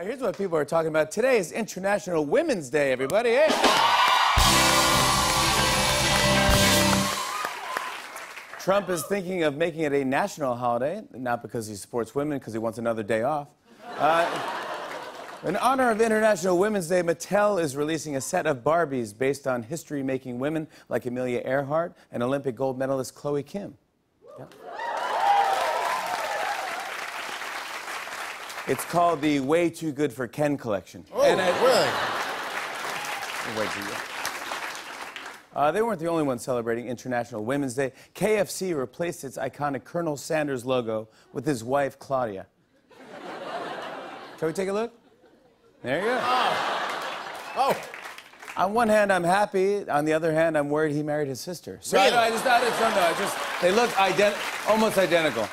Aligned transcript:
Uh, 0.00 0.04
here's 0.04 0.20
what 0.20 0.38
people 0.38 0.56
are 0.56 0.64
talking 0.64 0.88
about. 0.88 1.10
Today 1.10 1.36
is 1.36 1.52
International 1.52 2.24
Women's 2.24 2.70
Day, 2.70 2.90
everybody. 2.90 3.30
Hey. 3.32 3.48
Trump 8.58 8.88
is 8.88 9.02
thinking 9.04 9.42
of 9.42 9.58
making 9.58 9.82
it 9.82 9.92
a 9.92 10.02
national 10.02 10.56
holiday, 10.56 11.02
not 11.12 11.42
because 11.42 11.66
he 11.66 11.74
supports 11.74 12.14
women, 12.14 12.38
because 12.38 12.54
he 12.54 12.58
wants 12.58 12.78
another 12.78 13.02
day 13.02 13.24
off. 13.24 13.48
Uh, 13.98 14.26
in 15.44 15.56
honor 15.56 15.90
of 15.90 16.00
International 16.00 16.56
Women's 16.56 16.88
Day, 16.88 17.02
Mattel 17.02 17.62
is 17.62 17.76
releasing 17.76 18.16
a 18.16 18.22
set 18.22 18.46
of 18.46 18.64
Barbies 18.64 19.16
based 19.16 19.46
on 19.46 19.62
history 19.62 20.02
making 20.02 20.38
women 20.38 20.66
like 20.88 21.04
Amelia 21.04 21.42
Earhart 21.44 21.94
and 22.10 22.22
Olympic 22.22 22.56
gold 22.56 22.78
medalist 22.78 23.14
Chloe 23.14 23.42
Kim. 23.42 23.76
Yeah. 24.38 24.46
It's 28.66 28.84
called 28.84 29.20
the 29.20 29.40
Way 29.40 29.70
Too 29.70 29.90
Good 29.90 30.12
for 30.12 30.28
Ken 30.28 30.56
collection. 30.58 31.04
Oh, 31.12 31.22
and 31.22 31.40
I, 31.40 31.48
really? 31.62 33.58
Way 33.58 33.66
too 33.72 33.84
good. 33.84 33.96
Uh, 35.54 35.72
they 35.72 35.82
weren't 35.82 35.98
the 35.98 36.06
only 36.06 36.22
ones 36.22 36.42
celebrating 36.42 36.86
International 36.86 37.44
Women's 37.44 37.74
Day. 37.74 37.92
KFC 38.14 38.76
replaced 38.76 39.24
its 39.24 39.36
iconic 39.36 39.84
Colonel 39.84 40.16
Sanders 40.16 40.64
logo 40.64 41.08
with 41.32 41.44
his 41.46 41.64
wife, 41.64 41.98
Claudia. 41.98 42.46
Shall 44.38 44.48
we 44.48 44.52
take 44.52 44.68
a 44.68 44.72
look? 44.72 44.92
There 45.82 45.98
you 45.98 46.04
go. 46.04 46.18
Oh. 46.22 47.56
oh. 47.56 47.82
On 48.56 48.74
one 48.74 48.88
hand, 48.88 49.12
I'm 49.12 49.24
happy. 49.24 49.88
On 49.88 50.04
the 50.04 50.12
other 50.12 50.32
hand, 50.32 50.56
I'm 50.56 50.68
worried 50.68 50.94
he 50.94 51.02
married 51.02 51.28
his 51.28 51.40
sister. 51.40 51.78
So 51.80 51.98
really? 51.98 52.14
I, 52.14 52.26
I 52.26 52.30
just, 52.30 52.46
I 52.46 52.60
just 52.60 52.78
don't 52.78 52.94
know. 52.94 53.02
I 53.02 53.12
just, 53.14 53.62
they 53.62 53.72
look 53.72 53.90
ident- 53.90 54.68
almost 54.68 54.98
identical. 54.98 55.48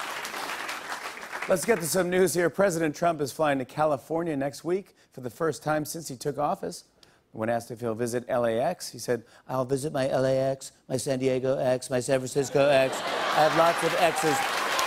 Let's 1.50 1.64
get 1.64 1.80
to 1.80 1.86
some 1.86 2.10
news 2.10 2.34
here. 2.34 2.50
President 2.50 2.94
Trump 2.94 3.22
is 3.22 3.32
flying 3.32 3.60
to 3.60 3.64
California 3.64 4.36
next 4.36 4.66
week 4.66 4.96
for 5.14 5.22
the 5.22 5.30
first 5.30 5.64
time 5.64 5.86
since 5.86 6.10
he 6.10 6.18
took 6.18 6.38
office. 6.38 6.84
When 7.32 7.48
asked 7.48 7.72
if 7.72 7.80
he'll 7.80 7.96
visit 7.96 8.28
LAX, 8.28 8.90
he 8.90 9.00
said, 9.00 9.24
I'll 9.48 9.64
visit 9.64 9.94
my 9.94 10.08
LAX, 10.08 10.74
my 10.90 10.98
San 10.98 11.20
Diego 11.20 11.58
X, 11.58 11.90
my 11.90 12.02
San 12.02 12.20
Francisco 12.20 12.68
X. 12.68 12.98
I 12.98 13.48
have 13.48 13.58
lots 13.58 13.82
of 13.82 13.96
X's 13.98 14.36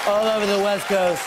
all 0.07 0.27
over 0.27 0.45
the 0.45 0.59
West 0.63 0.87
Coast. 0.87 1.23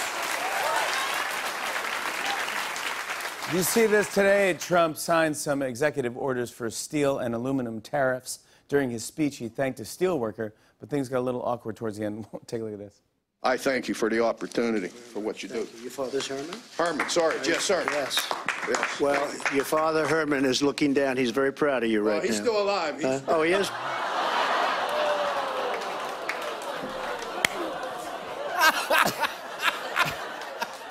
You 3.55 3.63
see 3.63 3.87
this 3.87 4.13
today. 4.13 4.53
Trump 4.53 4.97
signed 4.97 5.35
some 5.35 5.63
executive 5.63 6.15
orders 6.15 6.51
for 6.51 6.69
steel 6.69 7.17
and 7.17 7.33
aluminum 7.33 7.81
tariffs. 7.81 8.41
During 8.67 8.91
his 8.91 9.03
speech, 9.03 9.37
he 9.37 9.47
thanked 9.47 9.79
a 9.79 9.85
steel 9.85 10.19
worker, 10.19 10.53
but 10.79 10.89
things 10.89 11.09
got 11.09 11.17
a 11.17 11.21
little 11.21 11.41
awkward 11.41 11.75
towards 11.75 11.97
the 11.97 12.05
end. 12.05 12.27
Take 12.45 12.61
a 12.61 12.65
look 12.65 12.73
at 12.73 12.79
this. 12.79 13.01
I 13.45 13.57
thank 13.57 13.89
you 13.89 13.93
for 13.93 14.09
the 14.09 14.23
opportunity 14.23 14.87
for 14.87 15.19
what 15.19 15.43
you 15.43 15.49
do. 15.49 15.67
Your 15.81 15.91
father's 15.91 16.27
Herman? 16.27 16.55
Herman, 16.77 17.09
sorry. 17.09 17.35
Yes, 17.45 17.65
sir. 17.65 17.83
Yes. 17.91 18.29
Yes. 18.69 18.99
Well, 19.01 19.29
your 19.53 19.65
father 19.65 20.07
Herman 20.07 20.45
is 20.45 20.61
looking 20.63 20.93
down. 20.93 21.17
He's 21.17 21.31
very 21.31 21.51
proud 21.51 21.83
of 21.83 21.89
you 21.89 22.03
Well, 22.03 22.15
right 22.15 22.23
he's 22.23 22.37
now. 22.39 22.45
still 22.45 22.61
alive. 22.63 22.95
He's, 22.95 23.03
Huh? 23.05 23.19
Oh, 23.27 23.41
he 23.41 23.51
is? 23.51 23.69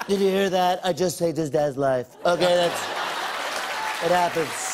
Did 0.08 0.20
you 0.20 0.28
hear 0.28 0.50
that? 0.50 0.80
I 0.84 0.92
just 0.92 1.16
saved 1.16 1.36
his 1.36 1.48
dad's 1.48 1.76
life. 1.76 2.06
Okay, 2.26 2.40
that's. 2.54 2.82
It 4.04 4.10
happens. 4.10 4.71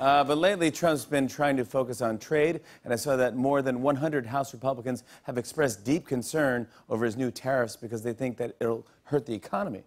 Uh, 0.00 0.24
but 0.24 0.38
lately, 0.38 0.70
Trump's 0.70 1.04
been 1.04 1.28
trying 1.28 1.58
to 1.58 1.64
focus 1.66 2.00
on 2.00 2.16
trade, 2.16 2.62
and 2.84 2.92
I 2.92 2.96
saw 2.96 3.16
that 3.16 3.36
more 3.36 3.60
than 3.60 3.82
100 3.82 4.24
House 4.24 4.54
Republicans 4.54 5.04
have 5.24 5.36
expressed 5.36 5.84
deep 5.84 6.06
concern 6.06 6.66
over 6.88 7.04
his 7.04 7.18
new 7.18 7.30
tariffs 7.30 7.76
because 7.76 8.02
they 8.02 8.14
think 8.14 8.38
that 8.38 8.56
it'll 8.60 8.86
hurt 9.04 9.26
the 9.26 9.34
economy. 9.34 9.82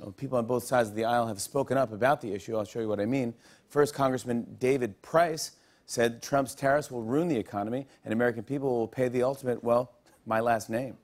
Well, 0.00 0.10
people 0.10 0.36
on 0.36 0.46
both 0.46 0.64
sides 0.64 0.88
of 0.88 0.96
the 0.96 1.04
aisle 1.04 1.28
have 1.28 1.40
spoken 1.40 1.78
up 1.78 1.92
about 1.92 2.20
the 2.20 2.32
issue. 2.32 2.56
I'll 2.56 2.64
show 2.64 2.80
you 2.80 2.88
what 2.88 2.98
I 2.98 3.06
mean. 3.06 3.34
First, 3.68 3.94
Congressman 3.94 4.56
David 4.58 5.00
Price 5.00 5.52
said 5.86 6.24
Trump's 6.24 6.56
tariffs 6.56 6.90
will 6.90 7.04
ruin 7.04 7.28
the 7.28 7.38
economy, 7.38 7.86
and 8.04 8.12
American 8.12 8.42
people 8.42 8.76
will 8.76 8.88
pay 8.88 9.06
the 9.06 9.22
ultimate, 9.22 9.62
well, 9.62 9.92
my 10.26 10.40
last 10.40 10.70
name. 10.70 10.96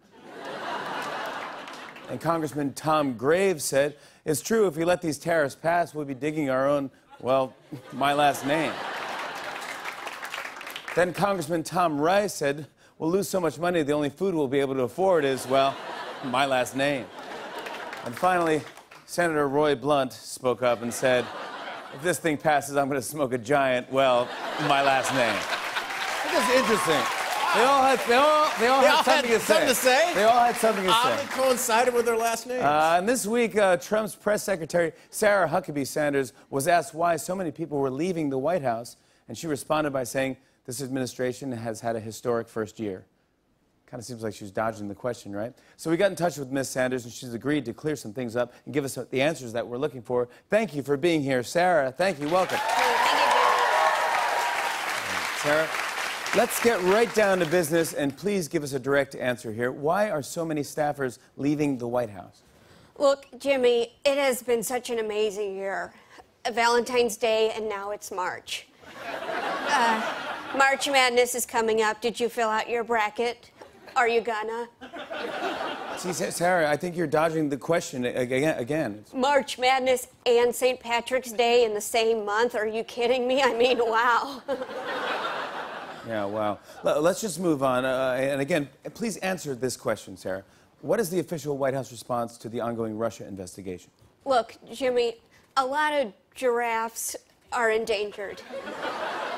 and 2.10 2.20
Congressman 2.20 2.72
Tom 2.72 3.16
Graves 3.16 3.64
said, 3.64 3.94
It's 4.24 4.40
true, 4.40 4.66
if 4.66 4.76
we 4.76 4.84
let 4.84 5.00
these 5.00 5.16
tariffs 5.16 5.54
pass, 5.54 5.94
we'll 5.94 6.06
be 6.06 6.14
digging 6.14 6.50
our 6.50 6.68
own, 6.68 6.90
well, 7.20 7.54
my 7.92 8.12
last 8.12 8.46
name. 8.46 8.72
Then 10.94 11.12
Congressman 11.12 11.62
Tom 11.62 12.00
Rice 12.00 12.34
said, 12.34 12.66
We'll 12.98 13.10
lose 13.10 13.28
so 13.28 13.40
much 13.40 13.58
money, 13.58 13.82
the 13.82 13.92
only 13.92 14.10
food 14.10 14.34
we'll 14.34 14.48
be 14.48 14.58
able 14.58 14.74
to 14.74 14.82
afford 14.82 15.24
is, 15.24 15.46
well, 15.46 15.76
my 16.24 16.46
last 16.46 16.74
name. 16.74 17.06
And 18.04 18.14
finally, 18.14 18.62
Senator 19.06 19.46
Roy 19.46 19.76
Blunt 19.76 20.12
spoke 20.12 20.62
up 20.62 20.82
and 20.82 20.92
said, 20.92 21.24
If 21.94 22.02
this 22.02 22.18
thing 22.18 22.36
passes, 22.36 22.76
I'm 22.76 22.88
going 22.88 23.00
to 23.00 23.06
smoke 23.06 23.32
a 23.32 23.38
giant, 23.38 23.92
well, 23.92 24.28
my 24.62 24.82
last 24.82 25.14
name. 25.14 25.36
It's 26.34 26.54
interesting. 26.56 27.17
They 27.54 27.64
all 27.64 27.82
had, 27.82 27.98
they 28.06 28.14
all, 28.14 28.50
they 28.60 28.66
all 28.66 28.80
They 28.82 28.86
had 28.88 28.96
all 28.96 29.04
something, 29.04 29.30
had 29.30 29.40
to, 29.40 29.46
something 29.46 29.74
say. 29.74 30.00
to 30.02 30.08
say? 30.08 30.14
They 30.14 30.24
all 30.24 30.44
had 30.44 30.56
something 30.56 30.84
to 30.84 30.90
say. 30.90 30.96
Oddly 30.96 31.26
coincided 31.28 31.94
with 31.94 32.04
their 32.04 32.16
last 32.16 32.46
names. 32.46 32.62
Uh, 32.62 32.96
and 32.98 33.08
this 33.08 33.26
week, 33.26 33.56
uh, 33.56 33.78
Trump's 33.78 34.14
press 34.14 34.42
secretary, 34.42 34.92
Sarah 35.10 35.48
Huckabee 35.48 35.86
Sanders, 35.86 36.34
was 36.50 36.68
asked 36.68 36.94
why 36.94 37.16
so 37.16 37.34
many 37.34 37.50
people 37.50 37.78
were 37.78 37.90
leaving 37.90 38.28
the 38.28 38.38
White 38.38 38.62
House, 38.62 38.96
and 39.28 39.36
she 39.36 39.46
responded 39.46 39.92
by 39.92 40.04
saying, 40.04 40.36
This 40.66 40.82
administration 40.82 41.50
has 41.52 41.80
had 41.80 41.96
a 41.96 42.00
historic 42.00 42.48
first 42.48 42.78
year. 42.78 43.06
Kind 43.86 43.98
of 44.02 44.04
seems 44.04 44.22
like 44.22 44.34
she 44.34 44.44
was 44.44 44.50
dodging 44.52 44.86
the 44.86 44.94
question, 44.94 45.34
right? 45.34 45.54
So 45.78 45.90
we 45.90 45.96
got 45.96 46.10
in 46.10 46.16
touch 46.16 46.36
with 46.36 46.50
Miss 46.50 46.68
Sanders, 46.68 47.04
and 47.04 47.12
she's 47.12 47.32
agreed 47.32 47.64
to 47.64 47.72
clear 47.72 47.96
some 47.96 48.12
things 48.12 48.36
up 48.36 48.52
and 48.66 48.74
give 48.74 48.84
us 48.84 48.98
the 49.10 49.22
answers 49.22 49.54
that 49.54 49.66
we're 49.66 49.78
looking 49.78 50.02
for. 50.02 50.28
Thank 50.50 50.74
you 50.76 50.82
for 50.82 50.98
being 50.98 51.22
here, 51.22 51.42
Sarah. 51.42 51.90
Thank 51.90 52.20
you. 52.20 52.28
Welcome. 52.28 52.58
Sarah, 55.38 55.66
let's 56.34 56.62
get 56.62 56.82
right 56.82 57.12
down 57.14 57.38
to 57.38 57.46
business, 57.46 57.92
and 57.92 58.16
please 58.16 58.48
give 58.48 58.62
us 58.62 58.72
a 58.72 58.78
direct 58.78 59.14
answer 59.14 59.52
here. 59.52 59.72
Why 59.72 60.10
are 60.10 60.22
so 60.22 60.44
many 60.44 60.62
staffers 60.62 61.18
leaving 61.36 61.78
the 61.78 61.88
White 61.88 62.10
House? 62.10 62.42
Look, 62.98 63.26
Jimmy, 63.38 63.92
it 64.04 64.18
has 64.18 64.42
been 64.42 64.62
such 64.62 64.90
an 64.90 64.98
amazing 64.98 65.54
year. 65.56 65.92
Valentine's 66.52 67.16
Day, 67.16 67.52
and 67.54 67.68
now 67.68 67.90
it's 67.90 68.10
March. 68.10 68.66
Uh, 69.70 70.02
March 70.56 70.88
Madness 70.88 71.34
is 71.34 71.44
coming 71.44 71.82
up. 71.82 72.00
Did 72.00 72.18
you 72.18 72.30
fill 72.30 72.48
out 72.48 72.70
your 72.70 72.82
bracket? 72.82 73.50
Are 73.94 74.08
you 74.08 74.22
gonna? 74.22 74.66
See, 75.98 76.12
Sarah, 76.12 76.70
I 76.70 76.76
think 76.76 76.96
you're 76.96 77.06
dodging 77.06 77.48
the 77.50 77.56
question 77.56 78.06
again. 78.06 78.58
again. 78.58 79.04
March 79.12 79.58
Madness 79.58 80.08
and 80.24 80.54
St. 80.54 80.80
Patrick's 80.80 81.32
Day 81.32 81.64
in 81.64 81.74
the 81.74 81.80
same 81.80 82.24
month? 82.24 82.54
Are 82.54 82.66
you 82.66 82.82
kidding 82.84 83.28
me? 83.28 83.42
I 83.42 83.52
mean, 83.54 83.78
wow. 83.78 84.42
Yeah, 86.08 86.24
wow. 86.24 86.58
Let's 86.82 87.20
just 87.20 87.38
move 87.38 87.62
on. 87.62 87.84
Uh, 87.84 88.16
and 88.18 88.40
again, 88.40 88.68
please 88.94 89.18
answer 89.18 89.54
this 89.54 89.76
question, 89.76 90.16
Sarah. 90.16 90.42
What 90.80 91.00
is 91.00 91.10
the 91.10 91.20
official 91.20 91.58
White 91.58 91.74
House 91.74 91.92
response 91.92 92.38
to 92.38 92.48
the 92.48 92.60
ongoing 92.60 92.96
Russia 92.96 93.26
investigation? 93.26 93.90
Look, 94.24 94.56
Jimmy, 94.72 95.16
a 95.56 95.66
lot 95.66 95.92
of 95.92 96.12
giraffes 96.34 97.16
are 97.52 97.70
endangered. 97.70 98.40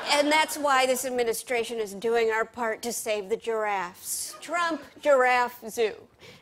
And 0.09 0.31
that's 0.31 0.57
why 0.57 0.85
this 0.85 1.05
administration 1.05 1.79
is 1.79 1.93
doing 1.93 2.31
our 2.31 2.45
part 2.45 2.81
to 2.83 2.93
save 2.93 3.29
the 3.29 3.37
giraffes. 3.37 4.35
Trump 4.41 4.81
Giraffe 5.01 5.63
Zoo, 5.69 5.93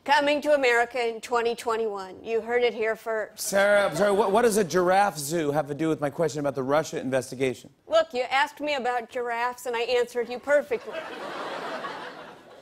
coming 0.05 0.41
to 0.41 0.53
America 0.53 1.07
in 1.07 1.21
2021. 1.21 2.23
You 2.23 2.41
heard 2.41 2.63
it 2.63 2.73
here 2.73 2.95
first. 2.95 3.39
Sarah, 3.39 3.87
I'm 3.87 3.95
sorry, 3.95 4.11
what, 4.11 4.31
what 4.31 4.43
does 4.43 4.57
a 4.57 4.63
giraffe 4.63 5.17
zoo 5.17 5.51
have 5.51 5.67
to 5.67 5.73
do 5.73 5.89
with 5.89 6.01
my 6.01 6.09
question 6.09 6.39
about 6.39 6.55
the 6.55 6.63
Russia 6.63 6.99
investigation? 6.99 7.69
Look, 7.87 8.13
you 8.13 8.23
asked 8.29 8.59
me 8.59 8.75
about 8.75 9.09
giraffes, 9.09 9.65
and 9.65 9.75
I 9.75 9.81
answered 9.81 10.29
you 10.29 10.39
perfectly. 10.39 10.99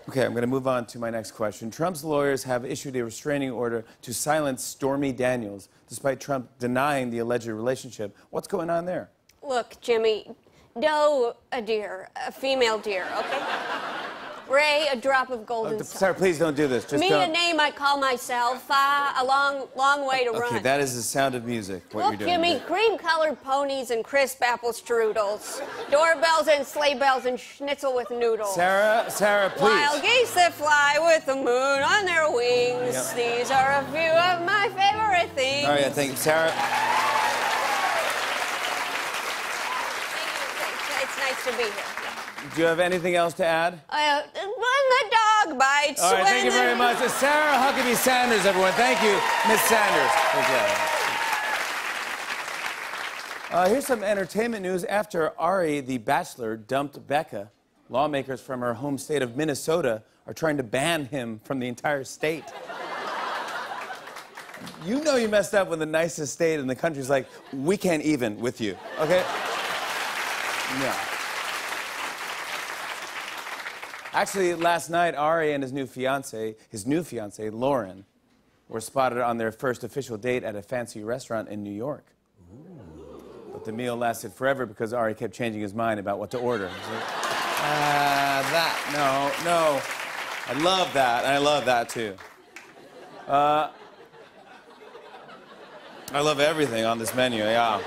Okay, 0.10 0.24
I'm 0.24 0.32
going 0.32 0.42
to 0.42 0.48
move 0.48 0.68
on 0.68 0.86
to 0.88 1.00
my 1.00 1.10
next 1.10 1.32
question. 1.32 1.70
Trump's 1.70 2.02
lawyers 2.02 2.42
have 2.44 2.64
issued 2.64 2.96
a 2.96 3.04
restraining 3.04 3.52
order 3.52 3.84
to 4.04 4.14
silence 4.14 4.64
Stormy 4.64 5.12
Daniels, 5.12 5.68
despite 5.90 6.22
Trump 6.22 6.50
denying 6.60 7.10
the 7.10 7.20
alleged 7.20 7.48
relationship. 7.48 8.16
What's 8.30 8.48
going 8.48 8.70
on 8.70 8.86
there? 8.86 9.10
Look, 9.44 9.76
Jimmy, 9.82 10.32
Doe, 10.80 11.36
a 11.52 11.62
deer, 11.62 12.10
a 12.28 12.32
female 12.32 12.78
deer, 12.78 13.06
okay? 13.18 13.42
Ray, 14.50 14.88
a 14.90 14.96
drop 14.96 15.30
of 15.30 15.46
golden 15.46 15.78
salt. 15.84 16.00
Sarah, 16.00 16.14
please 16.14 16.40
don't 16.40 16.56
do 16.56 16.68
this. 16.70 16.86
Just 16.86 17.02
Me, 17.02 17.10
don't. 17.10 17.30
a 17.30 17.34
name 17.34 17.60
I 17.60 17.70
call 17.70 18.00
myself. 18.00 18.66
Uh, 18.70 19.12
a 19.20 19.26
long, 19.26 19.68
long 19.76 20.08
way 20.08 20.24
to 20.24 20.30
Okay, 20.30 20.40
run. 20.40 20.54
Okay, 20.54 20.64
that 20.64 20.80
is 20.80 20.96
the 20.96 21.02
sound 21.02 21.36
of 21.36 21.44
music. 21.44 21.84
What 21.92 22.04
Look, 22.06 22.12
you're 22.20 22.30
doing. 22.30 22.42
Jimmy, 22.42 22.60
cream-colored 22.62 23.44
ponies 23.44 23.92
and 23.92 24.06
crisp 24.06 24.42
apple 24.42 24.72
strudels, 24.72 25.62
doorbells 25.92 26.48
and 26.48 26.66
sleigh 26.66 26.94
bells 26.96 27.26
and 27.26 27.38
schnitzel 27.38 27.94
with 27.94 28.10
noodles. 28.10 28.56
Sarah, 28.56 29.06
Sarah, 29.10 29.50
please. 29.50 29.64
Wild 29.64 30.02
geese 30.02 30.34
that 30.36 30.54
fly 30.54 30.96
with 31.02 31.26
the 31.26 31.36
moon 31.36 31.48
on 31.84 32.06
their 32.06 32.32
wings. 32.32 32.96
Yep. 32.96 33.16
These 33.40 33.52
are 33.52 33.82
a 33.82 33.84
few 33.92 34.12
of 34.12 34.46
my 34.46 34.70
favorite 34.70 35.30
things. 35.36 35.68
All 35.68 35.74
right, 35.76 35.92
thank 35.92 36.12
you, 36.12 36.18
Sarah. 36.18 36.54
It's, 40.64 41.04
it's 41.04 41.18
nice 41.20 41.37
to 41.52 41.58
be 41.58 41.64
here. 41.64 41.98
Do 42.56 42.62
you 42.62 42.68
have 42.68 42.80
anything 42.80 43.16
else 43.16 43.34
to 43.36 43.46
add? 43.46 43.82
Uh, 43.90 44.22
when 44.34 44.44
the 44.44 45.16
dog 45.48 45.60
bites. 45.60 46.02
All 46.02 46.14
right, 46.14 46.24
thank 46.24 46.46
you 46.46 46.52
very 46.52 46.76
much. 46.76 47.02
It's 47.02 47.14
Sarah 47.16 47.54
Huckabee 47.54 47.96
Sanders, 47.96 48.46
everyone. 48.46 48.72
Thank 48.74 49.02
you, 49.02 49.14
Miss 49.48 49.62
Sanders. 49.62 50.12
Uh, 53.50 53.70
here's 53.70 53.86
some 53.86 54.04
entertainment 54.04 54.62
news. 54.62 54.84
After 54.84 55.32
Arie, 55.40 55.80
the 55.80 55.98
bachelor, 55.98 56.58
dumped 56.58 57.06
Becca, 57.08 57.50
lawmakers 57.90 58.42
from 58.42 58.60
her 58.60 58.74
home 58.74 58.98
state 58.98 59.22
of 59.22 59.36
Minnesota 59.36 60.04
are 60.28 60.34
trying 60.34 60.58
to 60.58 60.64
ban 60.64 61.06
him 61.06 61.40
from 61.44 61.60
the 61.60 61.68
entire 61.68 62.04
state. 62.04 62.44
you 64.86 65.02
know 65.04 65.16
you 65.16 65.30
messed 65.30 65.54
up 65.54 65.70
when 65.70 65.80
the 65.80 65.86
nicest 65.86 66.34
state 66.34 66.60
in 66.60 66.68
the 66.68 66.76
country's 66.76 67.10
like, 67.10 67.28
we 67.54 67.78
can't 67.78 68.04
even 68.04 68.38
with 68.40 68.60
you, 68.60 68.78
okay? 69.00 69.24
No. 70.80 71.17
Actually, 74.14 74.56
last 74.56 74.90
night, 74.90 75.16
Arie 75.16 75.54
and 75.54 75.62
his 75.62 75.72
new 75.72 75.86
fiance, 75.86 76.56
his 76.70 76.86
new 76.88 77.04
fiance, 77.04 77.50
Lauren, 77.50 78.06
were 78.70 78.82
spotted 78.82 79.20
on 79.20 79.38
their 79.38 79.52
first 79.52 79.84
official 79.84 80.18
date 80.18 80.44
at 80.44 80.56
a 80.56 80.62
fancy 80.62 81.04
restaurant 81.04 81.50
in 81.50 81.64
New 81.64 81.72
York. 81.72 82.06
But 83.54 83.66
the 83.66 83.72
meal 83.72 83.96
lasted 83.96 84.34
forever 84.34 84.66
because 84.66 84.94
Arie 84.94 85.14
kept 85.14 85.34
changing 85.34 85.62
his 85.62 85.74
mind 85.74 86.00
about 86.00 86.20
what 86.20 86.32
to 86.32 86.38
order. 86.38 86.66
Like, 86.66 87.04
Ah, 87.60 88.48
that, 88.52 89.42
no, 89.44 89.44
no. 89.44 89.82
I 90.48 90.64
love 90.64 90.94
that, 90.94 91.26
I 91.26 91.38
love 91.40 91.66
that 91.66 91.90
too. 91.90 92.16
Uh, 93.28 93.72
I 96.14 96.22
love 96.22 96.40
everything 96.40 96.86
on 96.86 97.00
this 97.00 97.14
menu, 97.16 97.44
yeah. 97.44 97.82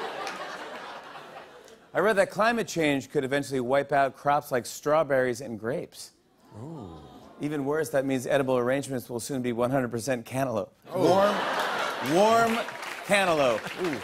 I 1.93 1.99
read 1.99 2.17
that 2.17 2.31
climate 2.31 2.69
change 2.69 3.11
could 3.11 3.25
eventually 3.25 3.59
wipe 3.59 3.91
out 3.91 4.17
crops 4.17 4.53
like 4.53 4.65
strawberries 4.65 5.41
and 5.41 5.59
grapes. 5.59 6.13
Ooh. 6.63 6.89
Even 7.41 7.65
worse, 7.65 7.89
that 7.91 8.05
means 8.05 8.27
edible 8.27 8.59
arrangements 8.59 9.11
will 9.11 9.19
soon 9.19 9.43
be 9.43 9.53
100% 9.53 10.25
cantaloupe. 10.25 10.73
Oh. 10.93 11.35
Warm, 12.13 12.15
warm 12.15 12.59
cantaloupe. 13.07 13.61
Ooh. 13.85 13.97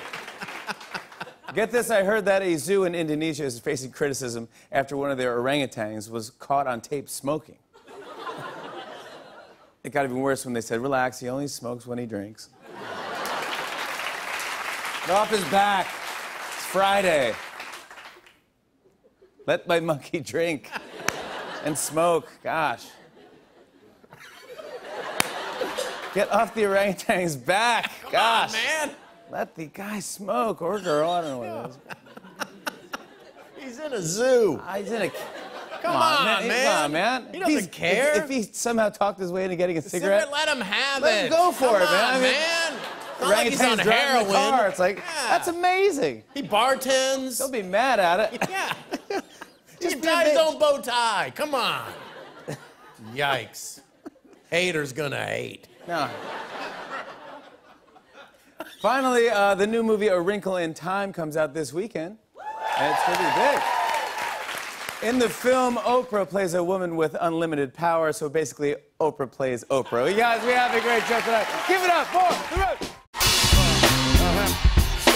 Get 1.55 1.71
this, 1.71 1.91
I 1.91 2.03
heard 2.03 2.25
that 2.25 2.43
a 2.43 2.57
zoo 2.57 2.85
in 2.85 2.95
Indonesia 2.95 3.45
is 3.45 3.61
facing 3.61 3.93
criticism 3.93 4.49
after 4.73 4.97
one 4.97 5.13
of 5.13 5.19
their 5.19 5.39
orangutans 5.39 6.11
was 6.11 6.31
caught 6.31 6.67
on 6.67 6.81
tape 6.81 7.09
smoking. 7.09 7.59
it 9.85 9.91
got 9.91 10.05
even 10.05 10.21
worse 10.21 10.45
when 10.45 10.55
they 10.55 10.61
said, 10.61 10.81
relax, 10.81 11.21
he 11.21 11.29
only 11.29 11.47
smokes 11.47 11.87
when 11.87 11.99
he 11.99 12.07
drinks. 12.07 12.51
Get 15.07 15.11
off 15.11 15.31
his 15.31 15.45
back. 15.45 15.87
It's 15.87 16.67
Friday. 16.67 17.33
Let 19.47 19.67
my 19.69 19.81
monkey 19.81 20.21
drink 20.21 20.71
and 21.65 21.77
smoke. 21.79 22.29
Gosh. 22.43 22.85
Get 26.15 26.31
off 26.33 26.55
the 26.55 26.65
orangutan's 26.67 27.37
back. 27.37 27.93
Gosh. 28.11 28.53
man. 28.55 28.91
Let 29.31 29.55
the 29.55 29.67
guy 29.67 30.01
smoke 30.01 30.63
or 30.63 30.79
girl. 30.81 31.11
I 31.11 31.21
don't 31.21 31.31
know 31.31 31.39
what 31.39 31.71
it 31.71 31.71
is. 31.71 33.65
He's 33.65 33.79
in 33.81 33.93
a 33.93 34.01
zoo. 34.01 34.61
Ah, 34.65 34.75
He's 34.77 34.91
in 34.91 35.03
a. 35.03 35.11
Come 35.83 35.95
on, 35.97 36.25
man. 36.49 36.65
Come 36.75 36.85
on, 36.85 36.93
man. 36.93 37.27
He 37.33 37.39
doesn't 37.41 37.51
He's- 37.53 37.65
if- 37.67 37.71
care. 37.73 38.23
If, 38.25 38.29
he 38.31 38.43
somehow 38.45 38.89
talked 38.89 39.21
his 39.21 39.31
way 39.31 39.45
into 39.45 39.57
getting 39.57 39.77
a 39.77 39.83
Cigarette, 39.83 40.23
cigarette, 40.23 40.33
let 40.33 40.49
him 40.57 40.61
have 40.63 41.03
Let 41.03 41.25
it. 41.25 41.27
him 41.27 41.31
go 41.33 41.53
for 41.53 41.67
Come 41.67 41.75
it, 41.77 41.81
man. 41.85 42.05
on, 42.05 42.11
I 42.11 42.13
mean, 42.15 42.23
man. 42.33 42.73
Not 43.21 43.31
like 43.31 43.49
he's 43.49 43.61
on 43.63 43.79
heroin. 43.79 44.27
the 44.27 44.33
car. 44.33 44.69
It's 44.69 44.79
like 44.79 44.97
Yeah. 44.99 45.29
that's 45.29 45.49
amazing. 45.49 46.23
He 46.35 46.43
bartends. 46.43 47.39
Don't 47.39 47.53
be 47.53 47.63
mad 47.63 47.99
at 48.01 48.33
it. 48.33 48.49
Yeah. 48.51 48.73
Just 49.81 49.95
he 49.97 50.01
be 50.01 50.07
a 50.07 50.11
tied 50.11 50.27
his 50.29 50.37
own 50.37 50.59
bow 50.59 50.81
tie. 50.81 51.33
Come 51.35 51.55
on. 51.55 51.93
Yikes. 53.15 53.81
Haters 54.51 54.93
gonna 54.93 55.25
hate. 55.25 55.69
No. 55.87 56.09
Finally, 58.81 59.29
uh, 59.29 59.55
the 59.55 59.67
new 59.67 59.83
movie 59.83 60.09
A 60.09 60.21
Wrinkle 60.21 60.57
in 60.57 60.75
Time 60.75 61.13
comes 61.13 61.37
out 61.37 61.55
this 61.55 61.73
weekend, 61.73 62.19
and 62.79 62.95
it's 62.95 63.03
pretty 63.05 63.25
big. 63.35 63.63
In 65.03 65.19
the 65.19 65.29
film, 65.29 65.77
Oprah 65.79 66.29
plays 66.29 66.55
a 66.55 66.65
woman 66.65 66.97
with 66.97 67.17
unlimited 67.21 67.75
power, 67.75 68.13
so 68.13 68.29
basically, 68.29 68.77
Oprah 69.01 69.31
plays 69.31 69.65
Oprah. 69.65 70.11
You 70.11 70.17
guys, 70.17 70.45
we 70.45 70.53
have 70.53 70.75
a 70.75 70.81
great 70.81 71.03
show 71.05 71.21
tonight. 71.21 71.47
Give 71.69 71.83
it 71.83 71.91
up 71.91 72.07
for 72.07 72.55
the 72.55 72.61
road. 72.61 72.97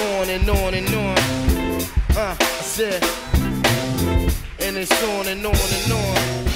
on 0.00 0.28
and 0.28 0.50
on 0.50 0.74
and 0.74 0.88
on. 0.94 1.18
Uh, 2.16 2.36
I 2.38 2.44
said, 2.62 3.02
and 4.70 4.78
it's 4.78 5.02
on 5.02 5.26
and 5.26 5.44
on 5.44 5.52
and 5.52 5.92
on. 5.92 6.49